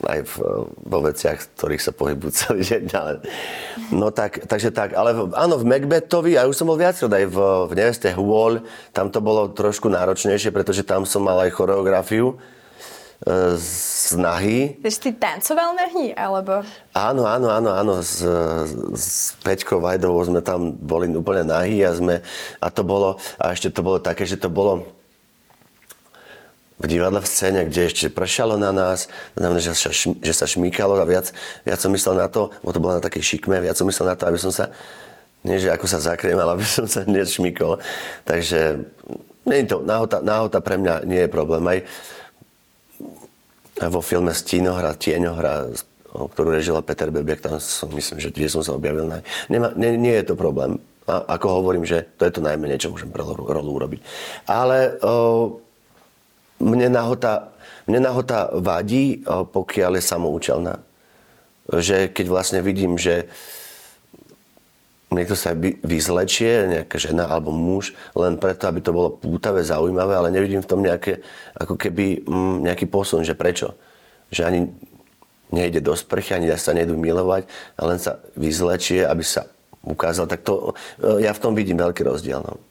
[0.00, 0.34] aj v,
[0.88, 2.84] vo veciach, v ktorých sa pohybujú celý deň.
[2.96, 3.12] Ale,
[3.92, 7.26] no tak, takže tak, ale v, áno, v Macbethovi, a už som bol viackrát aj
[7.28, 7.38] v,
[7.68, 8.64] v Neveste Hôľ,
[8.96, 12.36] tam to bolo trošku náročnejšie, pretože tam som mal aj choreografiu e,
[13.60, 14.80] z nahy.
[14.80, 16.64] Takže ty tancoval nahy, alebo?
[16.96, 17.94] Áno, áno, áno, áno.
[18.00, 18.24] S,
[18.96, 22.24] s Peťkou Vajdovou sme tam boli úplne nahy a sme,
[22.56, 24.88] a to bolo, a ešte to bolo také, že to bolo,
[26.80, 30.96] v divadle v scéne, kde ešte pršalo na nás, znamená, že sa, že sa šmíkalo
[30.96, 31.36] a viac,
[31.68, 34.16] viac som myslel na to, bo to bolo na takej šikme, viac som myslel na
[34.16, 34.72] to, aby som sa,
[35.44, 37.76] nie že ako sa zakriem, ale aby som sa nešmíkol.
[38.24, 38.80] Takže
[39.44, 41.64] nie to, náhota, náhota pre mňa nie je problém.
[41.68, 41.78] Aj,
[43.88, 45.72] vo filme Stínohra, Tieňohra,
[46.12, 49.08] ktorú režila Peter Bebiak, tam som, myslím, že kde som sa objavil.
[49.48, 50.76] Nemá, nie, nie je to problém.
[51.08, 54.00] A ako hovorím, že to je to najmenej, čo môžem pre rolu urobiť.
[54.44, 55.58] Ale o,
[56.60, 57.50] mne nahota,
[57.88, 60.74] mne nahota vadí, pokiaľ je samoučelná.
[61.70, 63.26] Že keď vlastne vidím, že
[65.10, 70.30] niekto sa vyzlečie, nejaká žena alebo muž, len preto, aby to bolo pútavé, zaujímavé, ale
[70.30, 71.18] nevidím v tom nejaké,
[71.58, 73.74] ako keby mm, nejaký posun, že prečo.
[74.30, 74.60] Že ani
[75.50, 79.50] nejde do sprchy, ani sa nejdu milovať, ale len sa vyzlečie, aby sa
[79.82, 80.30] ukázal.
[80.30, 80.78] Tak to,
[81.18, 82.38] ja v tom vidím veľký rozdiel.
[82.38, 82.69] No.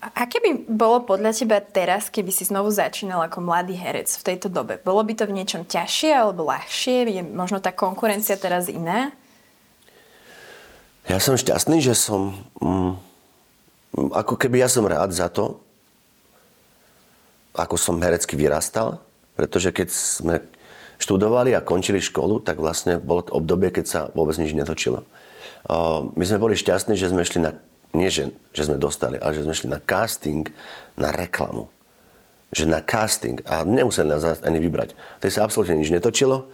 [0.00, 4.26] A aké by bolo podľa teba teraz, keby si znovu začínal ako mladý herec v
[4.32, 4.80] tejto dobe?
[4.80, 7.04] Bolo by to v niečom ťažšie alebo ľahšie?
[7.04, 9.12] Je možno tá konkurencia teraz iná?
[11.04, 12.32] Ja som šťastný, že som...
[12.64, 12.96] Mm,
[13.92, 15.60] ako keby ja som rád za to,
[17.52, 19.04] ako som herecky vyrastal,
[19.36, 20.34] pretože keď sme
[20.96, 25.04] študovali a končili školu, tak vlastne bolo to obdobie, keď sa vôbec nič netočilo.
[26.14, 27.52] My sme boli šťastní, že sme šli na
[27.90, 30.46] nie že, že sme dostali, ale že sme šli na casting
[30.94, 31.66] na reklamu.
[32.54, 33.42] Že na casting.
[33.46, 34.94] A nemuseli nás ani vybrať.
[35.22, 36.46] To sa absolútne nič netočilo,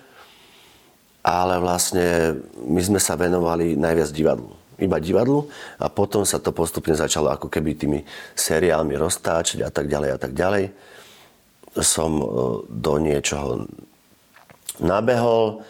[1.20, 4.52] ale vlastne my sme sa venovali najviac divadlu.
[4.76, 5.48] Iba divadlu
[5.80, 8.00] a potom sa to postupne začalo ako keby tými
[8.36, 10.68] seriálmi roztáčať a tak ďalej a tak ďalej.
[11.80, 12.24] Som e,
[12.68, 13.64] do niečoho
[14.84, 15.64] nabehol,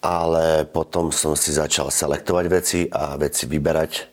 [0.00, 4.09] ale potom som si začal selektovať veci a veci vyberať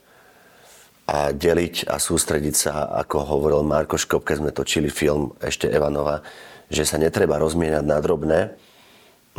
[1.08, 6.20] a deliť a sústrediť sa, ako hovoril Marko Škop, keď sme točili film ešte Evanova,
[6.67, 8.39] že sa netreba rozmienať na drobné.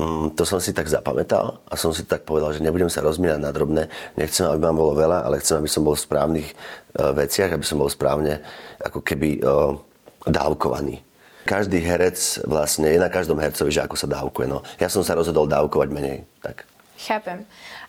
[0.01, 3.41] Mm, to som si tak zapamätal a som si tak povedal, že nebudem sa rozmienať
[3.43, 3.93] na drobné.
[4.17, 7.67] Nechcem, aby ma bolo veľa, ale chcem, aby som bol v správnych uh, veciach, aby
[7.67, 8.41] som bol správne
[8.81, 9.77] ako keby uh,
[10.25, 11.05] dávkovaný.
[11.45, 12.17] Každý herec
[12.49, 14.47] vlastne je na každom hercovi, že ako sa dávkuje.
[14.49, 14.65] No.
[14.81, 16.25] Ja som sa rozhodol dávkovať menej.
[16.41, 16.65] Tak.
[16.99, 17.45] Chápem.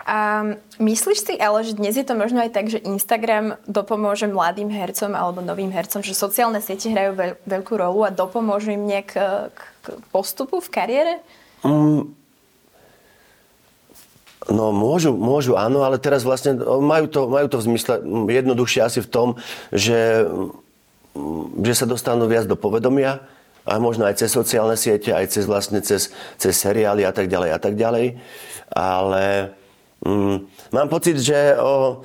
[0.09, 0.41] A
[0.81, 5.13] myslíš si ale, že dnes je to možno aj tak, že Instagram dopomôže mladým hercom
[5.13, 9.13] alebo novým hercom, že sociálne siete hrajú veľ, veľkú rolu a dopomôžu im nejak
[9.53, 11.13] k, k postupu v kariére?
[11.61, 12.17] Mm,
[14.49, 18.01] No môžu, môžu, áno, ale teraz vlastne majú to, majú to v zmysle
[18.33, 19.27] jednoduchšie asi v tom,
[19.69, 20.25] že,
[21.61, 23.21] že sa dostanú viac do povedomia
[23.67, 26.09] a možno aj cez sociálne siete, aj cez vlastne cez,
[26.41, 28.17] cez seriály a tak ďalej a tak ďalej.
[28.73, 29.53] Ale
[30.05, 32.01] Mm, mám pocit, že o,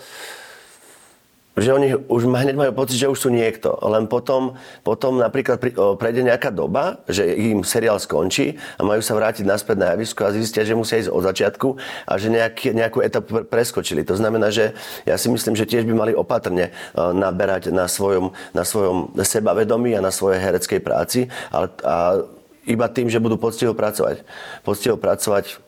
[1.55, 3.79] že oni už hneď majú pocit, že už sú niekto.
[3.79, 8.99] Len potom, potom napríklad pri, o, prejde nejaká doba, že im seriál skončí a majú
[8.99, 11.69] sa vrátiť naspäť na javisko a zistia, že musia ísť od začiatku
[12.11, 14.03] a že nejaký, nejakú etapu preskočili.
[14.03, 14.75] To znamená, že
[15.07, 19.95] ja si myslím, že tiež by mali opatrne o, naberať na svojom, na svojom sebavedomí
[19.95, 22.27] a na svojej hereckej práci ale, a
[22.67, 24.27] iba tým, že budú poctivo pracovať.
[24.67, 25.63] Poctivo pracovať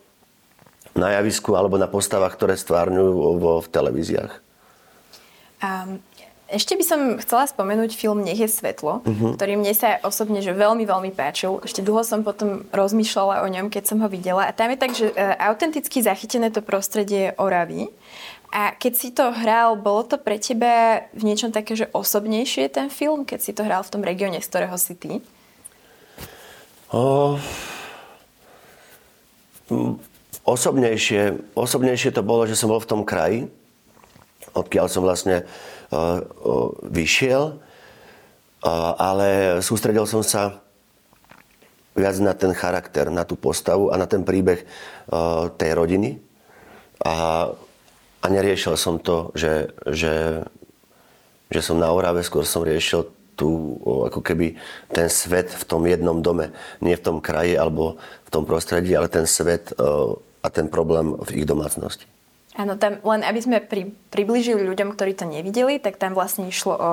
[0.97, 4.33] na javisku alebo na postavách, ktoré stvárňujú vo, v televíziách.
[5.61, 6.01] Um,
[6.47, 9.35] ešte by som chcela spomenúť film Nech je svetlo, uh-huh.
[9.35, 11.59] ktorý mne sa osobne že veľmi, veľmi páčil.
[11.61, 14.47] Ešte dlho som potom rozmýšľala o ňom, keď som ho videla.
[14.47, 17.91] A tam je tak, že uh, autenticky zachytené to prostredie Oravy.
[18.55, 22.89] A keď si to hral, bolo to pre teba v niečom také, že osobnejšie ten
[22.89, 25.19] film, keď si to hral v tom regióne, z ktorého si ty?
[26.95, 27.43] Oh,
[30.47, 33.51] osobnejšie, osobnejšie to bolo, že som bol v tom kraji,
[34.55, 36.23] odkiaľ som vlastne uh,
[36.87, 37.59] vyšiel,
[38.97, 40.63] ale sústredil som sa
[41.97, 46.21] viac na ten charakter, na tú postavu a na ten príbeh uh, tej rodiny.
[47.05, 47.49] A,
[48.21, 50.45] a neriešil som to, že, že,
[51.49, 54.57] že som na Orave, skôr som riešil tú, ako keby
[54.93, 56.57] ten svet v tom jednom dome.
[56.81, 59.77] Nie v tom kraji alebo v tom prostredí, ale ten svet
[60.43, 62.05] a ten problém v ich domácnosti.
[62.57, 66.73] Áno, tam len aby sme pri, približili ľuďom, ktorí to nevideli, tak tam vlastne išlo
[66.73, 66.91] o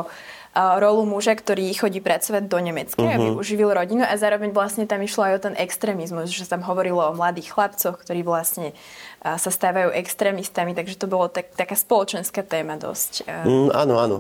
[0.53, 3.17] rolu muža, ktorý chodí pracovať do Nemecka, uh-huh.
[3.17, 3.37] aby mhm.
[3.41, 7.17] uživil rodinu a zároveň vlastne tam išlo aj o ten extrémizmus, že tam hovorilo o
[7.17, 8.77] mladých chlapcoch, ktorí vlastne
[9.23, 13.25] sa stávajú extrémistami, takže to bolo tak, taká spoločenská téma dosť.
[13.25, 14.17] Mm, áno, áno.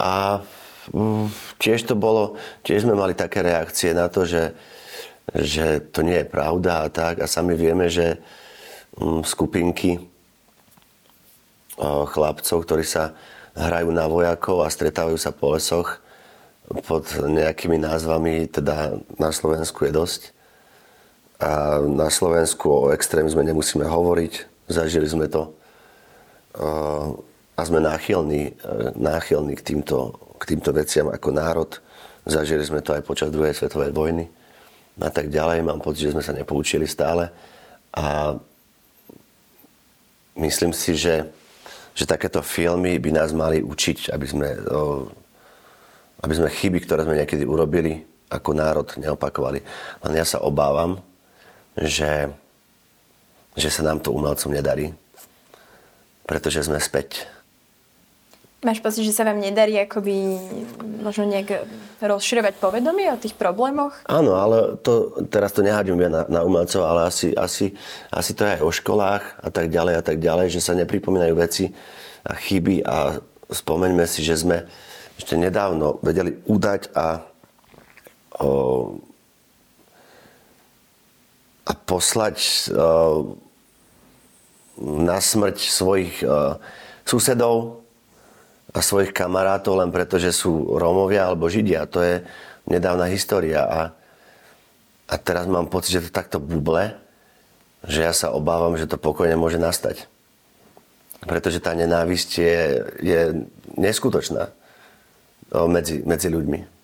[0.00, 0.40] A
[1.60, 4.56] tiež to bolo, tiež sme mali také reakcie na to, že,
[5.36, 7.20] že to nie je pravda a tak.
[7.20, 8.39] A sami vieme, že mm,
[9.24, 9.98] skupinky
[11.80, 13.16] chlapcov, ktorí sa
[13.56, 15.98] hrajú na vojakov a stretávajú sa po lesoch
[16.86, 20.22] pod nejakými názvami, teda na Slovensku je dosť.
[21.40, 24.32] A na Slovensku o extrémizme nemusíme hovoriť,
[24.68, 25.50] zažili sme to
[27.56, 28.54] a sme náchylní,
[28.94, 31.70] náchylní k týmto k týmto veciam ako národ.
[32.24, 34.24] Zažili sme to aj počas druhej svetovej vojny
[34.96, 35.60] a tak ďalej.
[35.60, 37.28] Mám pocit, že sme sa nepoučili stále.
[37.92, 38.36] A
[40.36, 41.26] myslím si, že,
[41.94, 44.48] že takéto filmy by nás mali učiť, aby sme,
[46.22, 49.60] aby sme chyby, ktoré sme niekedy urobili, ako národ neopakovali.
[50.06, 51.02] Len ja sa obávam,
[51.74, 52.30] že,
[53.58, 54.94] že sa nám to umelcom nedarí,
[56.26, 57.26] pretože sme späť
[58.60, 60.36] Máš pocit, že sa vám nedarí akoby
[61.00, 61.64] možno nejak
[62.04, 63.96] rozširovať povedomie o tých problémoch?
[64.04, 67.72] Áno, ale to, teraz to nehádím ja na, na umelcov, ale asi, asi,
[68.12, 71.34] asi to je aj o školách a tak ďalej a tak ďalej, že sa nepripomínajú
[71.40, 71.72] veci
[72.20, 74.68] a chyby a spomeňme si, že sme
[75.16, 77.24] ešte nedávno vedeli udať a
[78.44, 79.00] o,
[81.64, 82.36] a poslať
[82.76, 83.40] o,
[84.84, 86.60] na smrť svojich o,
[87.08, 87.79] susedov,
[88.70, 91.90] a svojich kamarátov len preto, že sú Rómovia alebo Židia.
[91.90, 92.22] To je
[92.70, 93.66] nedávna história.
[93.66, 93.80] A,
[95.10, 96.94] a teraz mám pocit, že to takto buble,
[97.82, 100.06] že ja sa obávam, že to pokojne môže nastať.
[101.26, 102.58] Pretože tá nenávisť je,
[103.02, 103.20] je
[103.76, 104.54] neskutočná
[105.68, 106.79] medzi, medzi ľuďmi.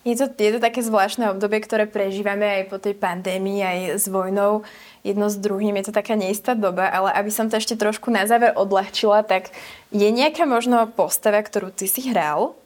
[0.00, 4.08] Je to, je to také zvláštne obdobie, ktoré prežívame aj po tej pandémii, aj s
[4.08, 4.64] vojnou
[5.04, 5.76] jedno s druhým.
[5.76, 9.52] Je to taká neistá doba, ale aby som to ešte trošku na záver odľahčila, tak
[9.92, 12.56] je nejaká možno postava, ktorú ty si hral,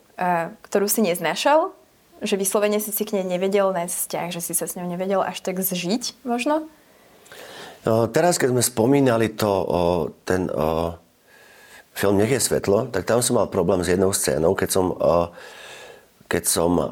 [0.63, 1.75] ktorú si neznášal?
[2.23, 5.19] Že vyslovene si si k nej nevedel nájsť vzťah, že si sa s ňou nevedel
[5.19, 6.71] až tak zžiť možno?
[7.85, 9.81] No, teraz, keď sme spomínali to, o,
[10.25, 10.97] ten o,
[11.93, 15.29] film Nech je svetlo, tak tam som mal problém s jednou scénou, keď som o,
[16.35, 16.91] keď som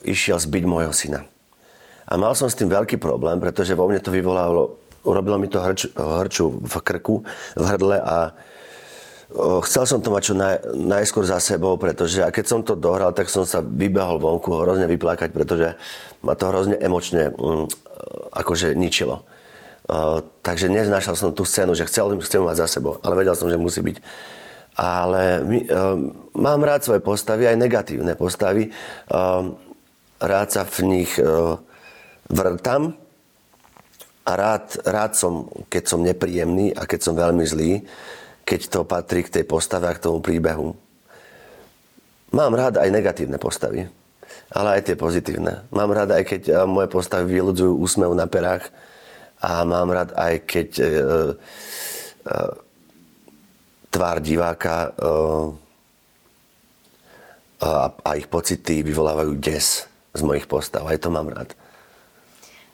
[0.00, 1.28] išiel zbiť môjho syna.
[2.08, 5.60] A mal som s tým veľký problém, pretože vo mne to vyvolalo, urobilo mi to
[5.60, 7.20] hrč, hrču v krku,
[7.52, 8.32] v hrdle a
[9.68, 13.12] chcel som to mať čo naj, najskôr za sebou, pretože a keď som to dohral,
[13.12, 15.76] tak som sa vybehol vonku hrozne vyplakať, pretože
[16.24, 17.68] ma to hrozne emočne mm,
[18.32, 19.28] akože ničilo.
[19.88, 23.52] Uh, takže neznášal som tú scénu, že chcel, chcel mať za sebou, ale vedel som,
[23.52, 24.00] že musí byť
[24.78, 25.98] ale my, uh,
[26.38, 28.70] mám rád svoje postavy, aj negatívne postavy.
[29.10, 29.58] Uh,
[30.22, 31.58] rád sa v nich uh,
[32.30, 32.94] vrtam
[34.22, 37.82] a rád, rád som, keď som nepríjemný a keď som veľmi zlý,
[38.46, 40.78] keď to patrí k tej postave a k tomu príbehu.
[42.30, 43.82] Mám rád aj negatívne postavy,
[44.54, 45.66] ale aj tie pozitívne.
[45.74, 48.70] Mám rád aj keď moje postavy vyludzujú úsmev na perách
[49.42, 51.32] a mám rád aj keď uh,
[53.88, 54.92] tvár diváka
[57.58, 60.86] a, a ich pocity vyvolávajú des z mojich postav.
[60.86, 61.52] Aj to mám rád.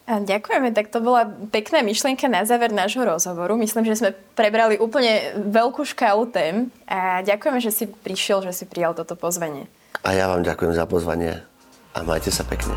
[0.05, 3.57] A ďakujeme, tak to bola pekná myšlienka na záver nášho rozhovoru.
[3.57, 8.69] Myslím, že sme prebrali úplne veľkú škálu tém a ďakujeme, že si prišiel, že si
[8.69, 9.65] prijal toto pozvanie.
[10.05, 11.41] A ja vám ďakujem za pozvanie
[11.97, 12.77] a majte sa pekne.